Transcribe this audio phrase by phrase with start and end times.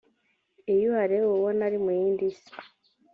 [0.73, 2.51] Iyo uhareba uba ubona ari mu yindi si